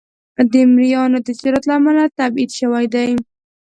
د 0.51 0.53
مریانو 0.73 1.17
د 1.21 1.25
تجارت 1.27 1.63
له 1.67 1.73
امله 1.79 2.03
تبعید 2.19 2.49
شوی 2.59 2.85
دی. 2.93 3.11